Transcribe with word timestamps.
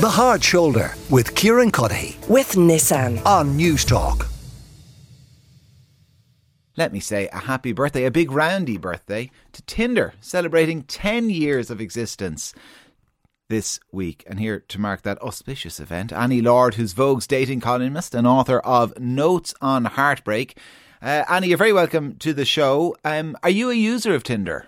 The 0.00 0.08
Hard 0.08 0.42
Shoulder 0.42 0.94
with 1.10 1.34
Kieran 1.34 1.70
Cuddihy 1.70 2.26
with 2.26 2.52
Nissan. 2.52 3.22
on 3.26 3.58
Newstalk. 3.58 4.26
Let 6.74 6.90
me 6.90 7.00
say 7.00 7.28
a 7.30 7.40
happy 7.40 7.72
birthday, 7.72 8.06
a 8.06 8.10
big 8.10 8.32
roundy 8.32 8.78
birthday 8.78 9.30
to 9.52 9.60
Tinder, 9.60 10.14
celebrating 10.22 10.84
10 10.84 11.28
years 11.28 11.70
of 11.70 11.82
existence 11.82 12.54
this 13.50 13.78
week. 13.92 14.24
And 14.26 14.40
here 14.40 14.60
to 14.68 14.80
mark 14.80 15.02
that 15.02 15.20
auspicious 15.20 15.78
event, 15.78 16.14
Annie 16.14 16.40
Lord, 16.40 16.76
who's 16.76 16.94
Vogue's 16.94 17.26
dating 17.26 17.60
columnist 17.60 18.14
and 18.14 18.26
author 18.26 18.60
of 18.60 18.98
Notes 18.98 19.52
on 19.60 19.84
Heartbreak. 19.84 20.56
Uh, 21.02 21.24
Annie, 21.28 21.48
you're 21.48 21.58
very 21.58 21.74
welcome 21.74 22.14
to 22.20 22.32
the 22.32 22.46
show. 22.46 22.96
Um, 23.04 23.36
are 23.42 23.50
you 23.50 23.68
a 23.68 23.74
user 23.74 24.14
of 24.14 24.22
Tinder? 24.22 24.64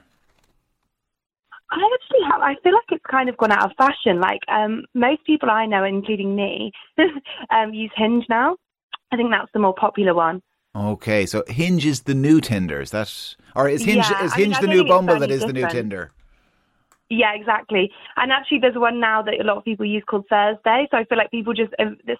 I 1.72 1.90
actually 1.94 2.24
have. 2.30 2.40
I 2.42 2.54
feel 2.62 2.74
like 2.74 2.84
it's 2.90 3.04
kind 3.10 3.28
of 3.28 3.36
gone 3.38 3.50
out 3.50 3.64
of 3.64 3.76
fashion. 3.78 4.20
Like 4.20 4.40
um, 4.48 4.84
most 4.94 5.24
people 5.24 5.50
I 5.50 5.64
know, 5.66 5.84
including 5.84 6.36
me, 6.36 6.70
um, 7.50 7.72
use 7.72 7.90
Hinge 7.96 8.24
now. 8.28 8.56
I 9.10 9.16
think 9.16 9.30
that's 9.30 9.50
the 9.52 9.58
more 9.58 9.74
popular 9.74 10.14
one. 10.14 10.42
Okay, 10.74 11.26
so 11.26 11.44
Hinge 11.48 11.84
is 11.84 12.02
the 12.02 12.14
new 12.14 12.40
Tinder, 12.40 12.80
is 12.80 12.90
that? 12.90 13.36
Or 13.54 13.68
is 13.68 13.84
Hinge, 13.84 14.08
Yeah, 14.08 14.24
is 14.24 14.32
I 14.32 14.36
mean, 14.36 14.46
Hinge 14.46 14.60
the 14.60 14.66
new 14.68 14.84
Bumble 14.84 15.18
that 15.18 15.30
is 15.30 15.40
the 15.40 15.48
new 15.48 15.60
different. 15.60 15.74
Tinder? 15.74 16.12
Yeah, 17.10 17.34
exactly. 17.34 17.90
And 18.16 18.32
actually, 18.32 18.58
there's 18.60 18.76
one 18.76 18.98
now 18.98 19.20
that 19.22 19.38
a 19.38 19.44
lot 19.44 19.58
of 19.58 19.64
people 19.64 19.84
use 19.84 20.02
called 20.08 20.24
Thursday. 20.30 20.88
So 20.90 20.96
I 20.96 21.04
feel 21.04 21.18
like 21.18 21.30
people 21.30 21.52
just 21.52 21.72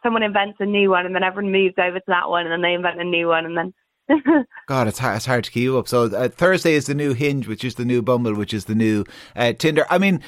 someone 0.03 0.23
invents 0.23 0.59
a 0.61 0.67
new 0.67 0.91
one, 0.91 1.07
and 1.07 1.15
then 1.15 1.23
everyone 1.23 1.53
moves 1.53 1.75
over 1.79 1.99
to 1.99 2.05
that 2.09 2.29
one, 2.29 2.45
and 2.47 2.53
then 2.53 2.63
they 2.63 2.75
invent 2.75 3.01
a 3.01 3.05
new 3.05 3.29
one, 3.29 3.45
and 3.45 3.57
then. 3.57 3.75
God, 4.67 4.89
it's 4.89 4.99
hard, 4.99 5.17
it's 5.17 5.27
hard 5.27 5.45
to 5.45 5.51
keep 5.51 5.73
up. 5.73 5.89
So 5.89 6.05
uh, 6.05 6.29
Thursday 6.29 6.75
is 6.75 6.87
the 6.87 6.95
new 6.95 7.13
Hinge, 7.15 7.47
which 7.47 7.65
is 7.65 7.77
the 7.77 7.85
new 7.85 8.03
Bumble, 8.03 8.35
which 8.35 8.55
is 8.55 8.67
the 8.67 8.75
new 8.75 9.05
uh, 9.37 9.53
Tinder. 9.53 9.87
I 9.91 9.99
mean, 9.99 10.21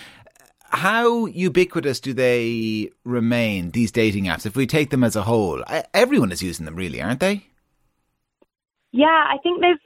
how 0.70 1.27
ubiquitous 1.27 2.01
do 2.01 2.12
they 2.12 2.91
remain, 3.05 3.70
these 3.70 3.92
dating 3.92 4.24
apps, 4.24 4.46
if 4.46 4.56
we 4.56 4.66
take 4.66 4.91
them 4.91 5.05
as 5.05 5.16
a 5.16 5.23
whole? 5.23 5.62
I, 5.66 5.84
everyone 5.93 6.32
is 6.32 6.43
using 6.43 6.65
them, 6.65 6.76
really, 6.76 7.01
aren't 7.01 7.21
they? 7.21 7.46
Yeah, 8.93 9.07
I 9.07 9.37
think 9.43 9.60
they've 9.60 9.77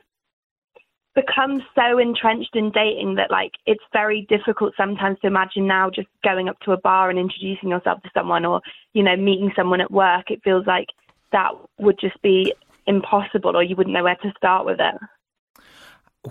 become 1.14 1.62
so 1.74 1.98
entrenched 1.98 2.54
in 2.54 2.70
dating 2.70 3.16
that 3.16 3.30
like 3.30 3.52
it's 3.66 3.82
very 3.92 4.24
difficult 4.28 4.72
sometimes 4.76 5.18
to 5.20 5.26
imagine 5.26 5.66
now 5.66 5.90
just 5.90 6.06
going 6.22 6.48
up 6.48 6.60
to 6.60 6.70
a 6.70 6.76
bar 6.76 7.10
and 7.10 7.18
introducing 7.18 7.70
yourself 7.70 8.00
to 8.02 8.10
someone 8.14 8.44
or 8.44 8.60
you 8.92 9.02
know 9.02 9.16
meeting 9.16 9.50
someone 9.56 9.80
at 9.80 9.90
work. 9.90 10.30
It 10.30 10.42
feels 10.44 10.66
like 10.66 10.86
that 11.32 11.50
would 11.78 11.98
just 11.98 12.20
be 12.22 12.54
impossible 12.88 13.56
or 13.56 13.62
you 13.62 13.76
wouldn't 13.76 13.94
know 13.94 14.02
where 14.02 14.16
to 14.16 14.32
start 14.36 14.66
with 14.66 14.80
it. 14.80 14.94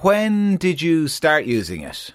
When 0.02 0.58
did 0.58 0.82
you 0.82 1.08
start 1.08 1.46
using 1.46 1.82
it? 1.82 2.14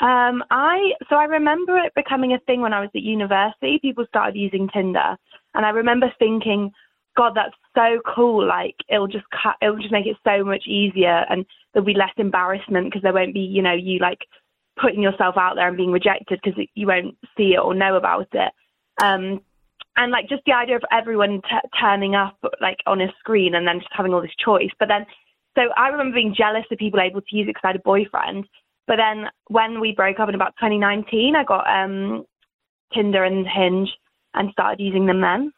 Um, 0.00 0.42
I 0.50 0.92
so 1.10 1.16
I 1.16 1.24
remember 1.24 1.76
it 1.76 1.92
becoming 1.94 2.32
a 2.32 2.38
thing 2.46 2.62
when 2.62 2.72
I 2.72 2.80
was 2.80 2.88
at 2.94 3.02
university. 3.02 3.78
People 3.82 4.06
started 4.08 4.34
using 4.34 4.68
Tinder, 4.72 5.16
and 5.54 5.66
I 5.66 5.70
remember 5.70 6.10
thinking, 6.18 6.72
"God, 7.18 7.34
that's 7.34 7.54
so 7.74 8.00
cool! 8.06 8.46
Like 8.46 8.76
it'll 8.88 9.08
just 9.08 9.26
cut, 9.30 9.56
it'll 9.60 9.76
just 9.76 9.92
make 9.92 10.06
it 10.06 10.16
so 10.24 10.42
much 10.42 10.66
easier, 10.66 11.26
and 11.28 11.44
there'll 11.72 11.84
be 11.84 11.92
less 11.92 12.14
embarrassment 12.16 12.86
because 12.86 13.02
there 13.02 13.12
won't 13.12 13.34
be, 13.34 13.40
you 13.40 13.60
know, 13.60 13.74
you 13.74 13.98
like 13.98 14.20
putting 14.80 15.02
yourself 15.02 15.36
out 15.36 15.56
there 15.56 15.68
and 15.68 15.76
being 15.76 15.92
rejected 15.92 16.40
because 16.42 16.58
you 16.74 16.86
won't 16.86 17.18
see 17.36 17.52
it 17.52 17.58
or 17.58 17.74
know 17.74 17.96
about 17.96 18.28
it." 18.32 18.52
Um, 19.02 19.42
and 20.00 20.10
like 20.10 20.28
just 20.30 20.42
the 20.46 20.52
idea 20.52 20.76
of 20.76 20.82
everyone 20.90 21.42
t- 21.42 21.68
turning 21.78 22.14
up 22.14 22.38
like 22.62 22.78
on 22.86 23.02
a 23.02 23.12
screen 23.18 23.54
and 23.54 23.68
then 23.68 23.80
just 23.80 23.92
having 23.92 24.14
all 24.14 24.22
this 24.22 24.30
choice. 24.42 24.70
But 24.78 24.88
then, 24.88 25.04
so 25.54 25.64
I 25.76 25.88
remember 25.88 26.14
being 26.14 26.34
jealous 26.34 26.64
of 26.72 26.78
people 26.78 27.00
able 27.00 27.20
to 27.20 27.36
use 27.36 27.44
it 27.44 27.50
because 27.50 27.60
I 27.64 27.68
had 27.68 27.76
a 27.76 27.80
boyfriend. 27.80 28.46
But 28.86 28.96
then 28.96 29.26
when 29.48 29.78
we 29.78 29.92
broke 29.92 30.18
up 30.18 30.30
in 30.30 30.34
about 30.34 30.54
2019, 30.58 31.36
I 31.36 31.44
got 31.44 31.68
um, 31.68 32.24
Tinder 32.94 33.24
and 33.24 33.46
Hinge 33.46 33.90
and 34.32 34.50
started 34.52 34.82
using 34.82 35.04
them 35.04 35.20
then. 35.20 35.52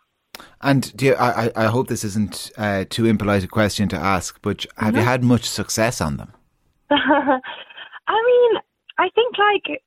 And 0.61 0.95
do 0.97 1.07
you, 1.07 1.15
I, 1.15 1.53
I 1.55 1.67
hope 1.67 1.87
this 1.87 2.03
isn't 2.03 2.51
uh, 2.59 2.85
too 2.91 3.07
impolite 3.07 3.45
a 3.45 3.49
question 3.49 3.89
to 3.91 3.97
ask, 3.97 4.41
but 4.43 4.67
have 4.77 4.97
you 4.97 5.03
had 5.03 5.23
much 5.23 5.45
success 5.45 6.01
on 6.01 6.17
them? 6.17 6.33
I 6.91 7.39
mean, 8.27 8.61
I 8.99 9.09
think 9.15 9.37
like 9.39 9.81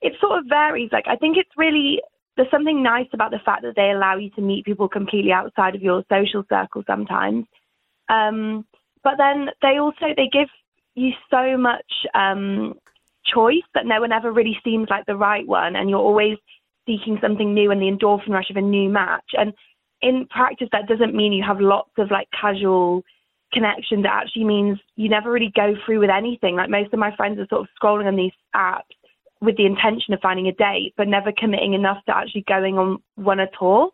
it 0.00 0.14
sort 0.20 0.38
of 0.38 0.46
varies. 0.48 0.90
Like 0.90 1.04
I 1.06 1.14
think 1.14 1.36
it's 1.36 1.50
really 1.56 2.00
there's 2.36 2.50
something 2.50 2.82
nice 2.82 3.08
about 3.12 3.30
the 3.30 3.40
fact 3.44 3.62
that 3.62 3.76
they 3.76 3.90
allow 3.90 4.16
you 4.16 4.30
to 4.30 4.40
meet 4.40 4.64
people 4.64 4.88
completely 4.88 5.32
outside 5.32 5.74
of 5.74 5.82
your 5.82 6.04
social 6.10 6.44
circle 6.48 6.82
sometimes. 6.86 7.44
Um, 8.08 8.64
but 9.02 9.14
then 9.18 9.48
they 9.62 9.78
also 9.78 10.14
they 10.16 10.28
give 10.32 10.48
you 10.94 11.12
so 11.30 11.56
much 11.56 11.86
um, 12.14 12.74
choice 13.24 13.66
that 13.74 13.86
no 13.86 14.00
one 14.00 14.12
ever 14.12 14.32
really 14.32 14.58
seems 14.64 14.88
like 14.90 15.06
the 15.06 15.16
right 15.16 15.46
one, 15.46 15.76
and 15.76 15.88
you're 15.88 15.98
always 15.98 16.36
seeking 16.86 17.18
something 17.20 17.54
new 17.54 17.70
and 17.70 17.80
the 17.80 17.86
endorphin 17.90 18.30
rush 18.30 18.50
of 18.50 18.56
a 18.56 18.62
new 18.62 18.88
match. 18.88 19.30
And 19.34 19.52
in 20.02 20.26
practice, 20.30 20.68
that 20.72 20.88
doesn't 20.88 21.14
mean 21.14 21.32
you 21.32 21.44
have 21.46 21.60
lots 21.60 21.92
of 21.98 22.10
like 22.10 22.28
casual 22.38 23.02
connections. 23.52 24.04
It 24.04 24.10
actually 24.10 24.44
means 24.44 24.78
you 24.96 25.08
never 25.08 25.30
really 25.30 25.52
go 25.54 25.74
through 25.84 26.00
with 26.00 26.10
anything. 26.10 26.56
Like 26.56 26.70
most 26.70 26.92
of 26.92 26.98
my 26.98 27.14
friends 27.16 27.38
are 27.38 27.46
sort 27.48 27.62
of 27.62 27.68
scrolling 27.80 28.06
on 28.06 28.16
these 28.16 28.32
apps 28.54 28.99
with 29.40 29.56
the 29.56 29.66
intention 29.66 30.12
of 30.14 30.20
finding 30.20 30.46
a 30.48 30.52
date, 30.52 30.94
but 30.96 31.08
never 31.08 31.32
committing 31.36 31.74
enough 31.74 31.98
to 32.06 32.16
actually 32.16 32.44
going 32.46 32.78
on 32.78 32.98
one 33.16 33.40
at 33.40 33.52
all. 33.60 33.90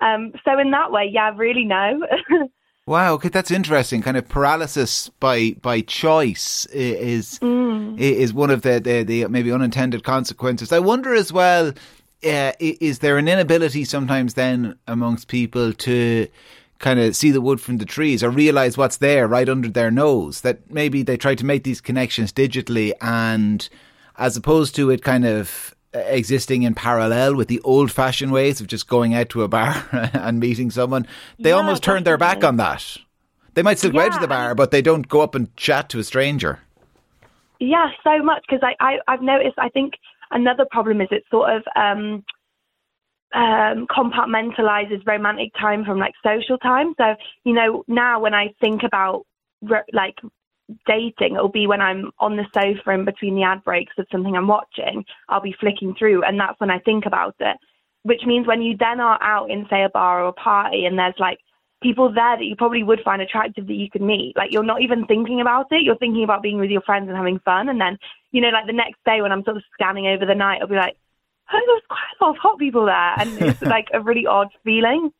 Um, 0.00 0.32
so 0.44 0.58
in 0.58 0.70
that 0.72 0.90
way, 0.92 1.08
yeah, 1.10 1.32
really 1.36 1.64
no. 1.64 2.00
Wow, 2.88 3.14
okay, 3.14 3.30
that's 3.30 3.50
interesting. 3.50 4.00
Kind 4.00 4.16
of 4.16 4.28
paralysis 4.28 5.08
by 5.18 5.56
by 5.60 5.80
choice 5.80 6.66
is 6.66 7.40
Mm. 7.40 7.98
is 7.98 8.32
one 8.32 8.50
of 8.50 8.62
the, 8.62 8.78
the 8.78 9.02
the 9.02 9.26
maybe 9.26 9.50
unintended 9.50 10.04
consequences. 10.04 10.70
I 10.70 10.78
wonder 10.78 11.12
as 11.12 11.32
well, 11.32 11.72
uh, 12.24 12.52
is 12.60 13.00
there 13.00 13.18
an 13.18 13.26
inability 13.26 13.84
sometimes 13.84 14.34
then 14.34 14.78
amongst 14.86 15.26
people 15.26 15.72
to 15.72 16.28
kind 16.78 17.00
of 17.00 17.16
see 17.16 17.32
the 17.32 17.40
wood 17.40 17.60
from 17.60 17.78
the 17.78 17.84
trees 17.86 18.22
or 18.22 18.30
realize 18.30 18.78
what's 18.78 18.98
there 18.98 19.26
right 19.26 19.48
under 19.48 19.68
their 19.68 19.90
nose? 19.90 20.42
That 20.42 20.70
maybe 20.70 21.02
they 21.02 21.16
try 21.16 21.34
to 21.34 21.44
make 21.44 21.64
these 21.64 21.80
connections 21.80 22.32
digitally, 22.32 22.92
and 23.00 23.68
as 24.18 24.36
opposed 24.36 24.74
to 24.76 24.90
it 24.90 25.02
kind 25.02 25.24
of 25.24 25.74
uh, 25.94 25.98
existing 25.98 26.62
in 26.62 26.74
parallel 26.74 27.34
with 27.34 27.48
the 27.48 27.60
old 27.60 27.90
fashioned 27.90 28.32
ways 28.32 28.60
of 28.60 28.66
just 28.66 28.88
going 28.88 29.14
out 29.14 29.28
to 29.30 29.42
a 29.42 29.48
bar 29.48 29.86
and 30.12 30.40
meeting 30.40 30.70
someone, 30.70 31.06
they 31.38 31.50
Yeah, 31.50 31.56
almost 31.56 31.82
turn 31.82 32.04
their 32.04 32.18
back 32.18 32.44
on 32.44 32.56
that. 32.56 32.98
They 33.54 33.62
might 33.62 33.78
still 33.78 33.90
go 33.90 34.00
out 34.00 34.12
to 34.12 34.18
the 34.18 34.28
bar, 34.28 34.54
but 34.54 34.70
they 34.70 34.82
don't 34.82 35.08
go 35.08 35.22
up 35.22 35.34
and 35.34 35.54
chat 35.56 35.88
to 35.90 35.98
a 35.98 36.04
stranger. 36.04 36.60
Yeah, 37.58 37.88
so 38.04 38.22
much 38.22 38.44
because 38.46 38.62
I, 38.62 38.74
I 38.84 38.98
I've 39.08 39.22
noticed. 39.22 39.54
I 39.58 39.70
think 39.70 39.94
another 40.30 40.66
problem 40.70 41.00
is 41.00 41.08
it 41.10 41.24
sort 41.30 41.50
of 41.56 41.62
um, 41.74 42.22
um, 43.34 43.86
compartmentalizes 43.86 45.06
romantic 45.06 45.52
time 45.58 45.84
from 45.84 45.98
like 45.98 46.12
social 46.22 46.58
time. 46.58 46.94
So 46.98 47.14
you 47.44 47.54
know 47.54 47.82
now 47.88 48.20
when 48.20 48.34
I 48.34 48.52
think 48.60 48.82
about 48.82 49.24
re- 49.62 49.88
like 49.92 50.16
dating, 50.86 51.34
it'll 51.34 51.48
be 51.48 51.66
when 51.66 51.80
I'm 51.80 52.10
on 52.18 52.36
the 52.36 52.46
sofa 52.52 52.90
in 52.90 53.04
between 53.04 53.36
the 53.36 53.42
ad 53.44 53.62
breaks 53.64 53.94
of 53.98 54.06
something 54.10 54.36
I'm 54.36 54.48
watching. 54.48 55.04
I'll 55.28 55.40
be 55.40 55.56
flicking 55.58 55.94
through, 55.94 56.24
and 56.24 56.38
that's 56.38 56.58
when 56.60 56.70
I 56.70 56.78
think 56.80 57.06
about 57.06 57.36
it. 57.40 57.56
Which 58.02 58.22
means 58.24 58.46
when 58.46 58.62
you 58.62 58.76
then 58.76 59.00
are 59.00 59.20
out 59.20 59.50
in 59.50 59.66
say 59.68 59.82
a 59.82 59.88
bar 59.88 60.24
or 60.24 60.28
a 60.28 60.32
party, 60.32 60.86
and 60.86 60.98
there's 60.98 61.18
like 61.18 61.38
people 61.82 62.12
there 62.12 62.36
that 62.36 62.44
you 62.44 62.56
probably 62.56 62.82
would 62.82 63.00
find 63.04 63.20
attractive 63.20 63.66
that 63.66 63.74
you 63.74 63.90
could 63.90 64.02
meet. 64.02 64.34
Like 64.36 64.52
you're 64.52 64.64
not 64.64 64.82
even 64.82 65.06
thinking 65.06 65.40
about 65.40 65.66
it. 65.70 65.82
You're 65.82 65.98
thinking 65.98 66.24
about 66.24 66.42
being 66.42 66.58
with 66.58 66.70
your 66.70 66.80
friends 66.82 67.08
and 67.08 67.16
having 67.16 67.38
fun. 67.40 67.68
And 67.68 67.80
then, 67.80 67.98
you 68.32 68.40
know, 68.40 68.48
like 68.48 68.66
the 68.66 68.72
next 68.72 68.98
day 69.04 69.20
when 69.22 69.32
I'm 69.32 69.44
sort 69.44 69.56
of 69.56 69.62
scanning 69.74 70.06
over 70.06 70.24
the 70.24 70.34
night, 70.34 70.60
I'll 70.60 70.68
be 70.68 70.76
like, 70.76 70.96
oh, 71.52 71.60
there's 71.66 71.82
quite 71.88 72.20
a 72.20 72.24
lot 72.24 72.36
of 72.36 72.40
hot 72.40 72.58
people 72.58 72.86
there. 72.86 73.14
And 73.18 73.40
it's 73.40 73.62
like 73.76 73.88
a 73.92 74.00
really 74.00 74.26
odd 74.26 74.48
feeling. 74.64 75.12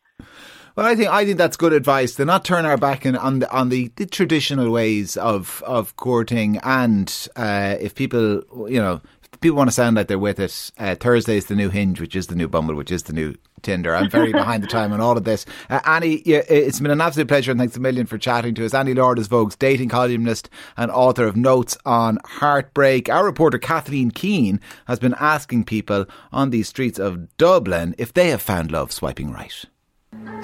Well, 0.76 0.84
I 0.84 0.94
think 0.94 1.08
I 1.08 1.24
think 1.24 1.38
that's 1.38 1.56
good 1.56 1.72
advice 1.72 2.16
to 2.16 2.26
not 2.26 2.44
turn 2.44 2.66
our 2.66 2.76
back 2.76 3.06
in, 3.06 3.16
on 3.16 3.38
the 3.38 3.50
on 3.50 3.70
the, 3.70 3.90
the 3.96 4.04
traditional 4.04 4.70
ways 4.70 5.16
of 5.16 5.62
of 5.66 5.96
courting, 5.96 6.58
and 6.58 7.28
uh, 7.34 7.76
if 7.80 7.94
people 7.94 8.42
you 8.68 8.78
know 8.78 9.00
if 9.32 9.40
people 9.40 9.56
want 9.56 9.68
to 9.68 9.74
sound 9.74 9.96
like 9.96 10.08
they're 10.08 10.18
with 10.18 10.38
it, 10.38 10.70
uh, 10.76 10.94
Thursday 10.94 11.38
is 11.38 11.46
the 11.46 11.54
new 11.54 11.70
Hinge, 11.70 11.98
which 11.98 12.14
is 12.14 12.26
the 12.26 12.34
new 12.36 12.46
Bumble, 12.46 12.74
which 12.74 12.90
is 12.90 13.04
the 13.04 13.14
new 13.14 13.34
Tinder. 13.62 13.96
I'm 13.96 14.10
very 14.10 14.32
behind 14.34 14.62
the 14.62 14.66
time 14.66 14.92
on 14.92 15.00
all 15.00 15.16
of 15.16 15.24
this. 15.24 15.46
Uh, 15.70 15.80
Annie, 15.86 16.20
yeah, 16.26 16.42
it's 16.46 16.78
been 16.78 16.90
an 16.90 17.00
absolute 17.00 17.28
pleasure, 17.28 17.52
and 17.52 17.58
thanks 17.58 17.78
a 17.78 17.80
million 17.80 18.04
for 18.04 18.18
chatting 18.18 18.54
to 18.56 18.66
us. 18.66 18.74
Annie 18.74 18.92
Lord 18.92 19.18
is 19.18 19.28
Vogue's 19.28 19.56
dating 19.56 19.88
columnist 19.88 20.50
and 20.76 20.90
author 20.90 21.26
of 21.26 21.36
Notes 21.36 21.78
on 21.86 22.18
Heartbreak. 22.26 23.08
Our 23.08 23.24
reporter 23.24 23.58
Kathleen 23.58 24.10
Keane 24.10 24.60
has 24.88 24.98
been 24.98 25.14
asking 25.18 25.64
people 25.64 26.04
on 26.32 26.50
these 26.50 26.68
streets 26.68 26.98
of 26.98 27.34
Dublin 27.38 27.94
if 27.96 28.12
they 28.12 28.28
have 28.28 28.42
found 28.42 28.70
love 28.70 28.92
swiping 28.92 29.32
right. 29.32 29.64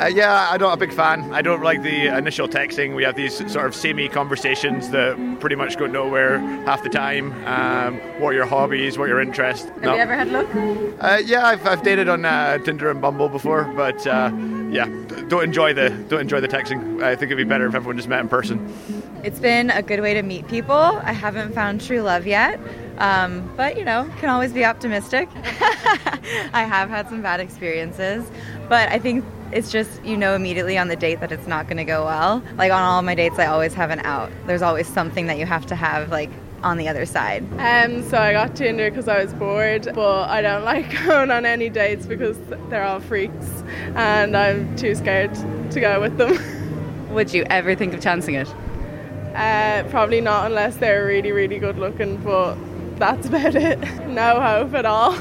Uh, 0.01 0.07
yeah, 0.07 0.49
I'm 0.51 0.61
not 0.61 0.75
a 0.75 0.77
big 0.77 0.93
fan. 0.93 1.33
I 1.33 1.43
don't 1.43 1.63
like 1.63 1.83
the 1.83 2.07
initial 2.07 2.49
texting. 2.49 2.95
We 2.97 3.05
have 3.05 3.15
these 3.15 3.37
sort 3.53 3.67
of 3.67 3.75
samey 3.75 4.09
conversations 4.09 4.91
that 4.91 5.17
pretty 5.41 5.55
much 5.55 5.77
go 5.79 5.87
nowhere 5.87 6.39
half 6.65 6.83
the 6.83 6.89
time. 6.89 7.33
Um, 7.47 7.99
what 8.21 8.31
are 8.31 8.33
your 8.33 8.47
hobbies? 8.47 8.99
What 8.99 9.05
are 9.05 9.09
your 9.09 9.21
interests? 9.21 9.69
Have 9.69 9.85
you 9.85 9.91
ever 9.91 10.15
had 10.15 10.29
luck? 10.31 10.49
Uh, 11.01 11.23
yeah, 11.25 11.47
I've, 11.47 11.65
I've 11.67 11.83
dated 11.83 12.09
on 12.09 12.25
uh, 12.25 12.59
Tinder 12.59 12.91
and 12.91 13.01
Bumble 13.01 13.29
before, 13.29 13.65
but 13.77 14.05
uh, 14.07 14.31
yeah, 14.71 14.87
don't 15.29 15.45
enjoy 15.45 15.75
the 15.75 15.91
don't 16.09 16.21
enjoy 16.21 16.41
the 16.41 16.49
texting. 16.49 17.03
I 17.03 17.15
think 17.15 17.31
it'd 17.31 17.37
be 17.37 17.45
better 17.45 17.67
if 17.67 17.75
everyone 17.75 17.97
just 17.97 18.09
met 18.09 18.21
in 18.21 18.29
person. 18.29 18.73
It's 19.23 19.39
been 19.39 19.71
a 19.71 19.83
good 19.83 20.01
way 20.01 20.15
to 20.15 20.23
meet 20.23 20.49
people. 20.49 20.75
I 20.75 21.13
haven't 21.13 21.55
found 21.55 21.81
true 21.81 22.01
love 22.01 22.27
yet. 22.27 22.59
Um, 22.99 23.51
but 23.57 23.77
you 23.77 23.85
know, 23.85 24.09
can 24.19 24.29
always 24.31 24.53
be 24.53 24.65
optimistic. 24.65 25.29
I 26.55 26.65
have 26.65 26.89
had 26.89 27.09
some 27.09 27.23
bad 27.23 27.41
experiences, 27.41 28.29
but 28.69 28.89
I 28.91 28.99
think 28.99 29.25
it's 29.53 29.71
just 29.71 30.03
you 30.05 30.17
know 30.17 30.35
immediately 30.35 30.79
on 30.79 30.89
the 30.89 30.97
date 30.97 31.21
that 31.21 31.31
it's 31.33 31.47
not 31.47 31.67
going 31.67 31.77
to 31.77 31.85
go 31.85 32.05
well. 32.05 32.43
Like 32.57 32.73
on 32.73 32.83
all 32.83 33.03
my 33.03 33.15
dates, 33.15 33.39
I 33.39 33.47
always 33.47 33.75
have 33.75 33.91
an 33.91 34.01
out. 34.01 34.31
There's 34.47 34.63
always 34.63 34.87
something 34.87 35.27
that 35.27 35.39
you 35.39 35.47
have 35.47 35.67
to 35.67 35.75
have 35.75 36.11
like 36.11 36.31
on 36.63 36.77
the 36.79 36.89
other 36.89 37.05
side. 37.05 37.45
Um, 37.59 38.03
so 38.09 38.19
I 38.19 38.33
got 38.33 38.55
Tinder 38.55 38.89
because 38.89 39.09
I 39.09 39.23
was 39.23 39.35
bored, 39.35 39.89
but 39.95 40.29
I 40.29 40.43
don't 40.43 40.65
like 40.73 40.91
going 41.05 41.31
on 41.31 41.45
any 41.45 41.69
dates 41.69 42.07
because 42.07 42.39
they're 42.69 42.85
all 42.85 43.01
freaks, 43.01 43.63
and 43.95 44.37
I'm 44.37 44.75
too 44.77 44.95
scared 44.95 45.35
to 45.71 45.81
go 45.81 46.01
with 46.01 46.17
them. 46.17 46.39
Would 47.15 47.35
you 47.35 47.45
ever 47.51 47.75
think 47.75 47.93
of 47.95 48.01
chancing 48.01 48.37
it? 48.37 48.49
Uh, 49.35 49.83
probably 49.91 50.21
not 50.21 50.47
unless 50.47 50.77
they're 50.77 51.07
really, 51.07 51.33
really 51.33 51.59
good 51.59 51.79
looking, 51.79 52.17
but 52.19 52.55
that's 52.97 53.27
about 53.29 53.55
it. 53.55 53.79
No 54.07 54.41
hope 54.41 54.75
at 54.75 54.87
all. 54.87 55.15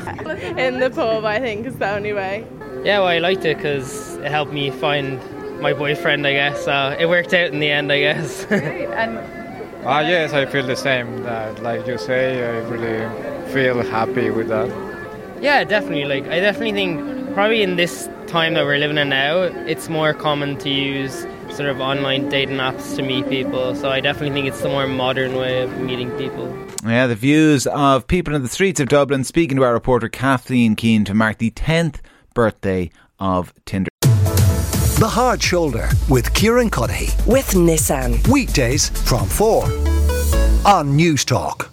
In 0.58 0.80
the 0.80 0.90
pub, 0.90 1.26
I 1.26 1.40
think, 1.40 1.66
is 1.66 1.78
the 1.78 1.96
only 1.96 2.14
way. 2.14 2.46
Yeah, 2.84 3.00
well, 3.00 3.08
I 3.08 3.20
liked 3.20 3.46
it 3.46 3.58
because 3.58 4.16
it 4.18 4.32
helped 4.32 4.52
me 4.52 4.72
find 4.72 5.20
my 5.62 5.74
boyfriend, 5.74 6.26
I 6.26 6.34
guess. 6.34 6.66
So 6.66 6.96
it 7.00 7.08
worked 7.08 7.34
out 7.34 7.52
in 7.54 7.60
the 7.60 7.70
end, 7.70 7.92
I 7.92 8.00
guess. 8.00 8.46
Great. 8.48 8.90
and 8.90 9.18
uh, 9.86 10.04
yes, 10.06 10.34
I 10.34 10.46
feel 10.46 10.66
the 10.66 10.76
same. 10.76 11.24
That, 11.24 11.62
like 11.62 11.86
you 11.86 11.98
say, 11.98 12.44
I 12.44 12.60
really 12.68 13.52
feel 13.52 13.82
happy 13.84 14.30
with 14.30 14.48
that. 14.48 14.70
Yeah, 15.42 15.64
definitely. 15.64 16.06
Like, 16.06 16.26
I 16.26 16.40
definitely 16.40 16.74
think 16.74 17.34
probably 17.34 17.62
in 17.62 17.76
this 17.76 18.10
time 18.28 18.54
that 18.56 18.66
we're 18.66 18.78
living 18.78 18.98
in 18.98 19.10
now, 19.10 19.42
it's 19.42 19.90
more 19.90 20.14
common 20.14 20.58
to 20.60 20.70
use 20.70 21.26
sort 21.52 21.70
of 21.70 21.82
online 21.82 22.30
dating 22.30 22.58
apps 22.58 22.96
to 22.96 23.04
meet 23.04 23.28
people. 23.30 23.76
So 23.76 23.90
I 23.90 24.00
definitely 24.00 24.34
think 24.34 24.48
it's 24.48 24.62
the 24.62 24.70
more 24.70 24.88
modern 24.88 25.36
way 25.36 25.62
of 25.62 25.78
meeting 25.80 26.10
people. 26.12 26.48
Yeah, 26.84 27.08
the 27.08 27.16
views 27.16 27.68
of 27.68 28.08
people 28.08 28.34
in 28.34 28.42
the 28.42 28.48
streets 28.50 28.80
of 28.80 28.88
Dublin 28.88 29.24
speaking 29.24 29.58
to 29.58 29.64
our 29.64 29.74
reporter 29.74 30.10
Kathleen 30.10 30.76
Keane 30.76 31.06
to 31.06 31.14
mark 31.14 31.38
the 31.38 31.52
10th 31.52 31.98
birthday 32.34 32.92
of 33.20 33.54
Tinder. 33.66 33.90
The 34.02 35.10
Hard 35.10 35.42
Shoulder 35.42 35.90
with 36.10 36.34
Kieran 36.34 36.70
Cuddihy. 36.70 37.26
With 37.26 37.52
Nissan. 37.52 38.28
Weekdays 38.28 38.90
from 39.08 39.28
4 39.28 39.64
on 40.64 40.98
Newstalk. 40.98 41.70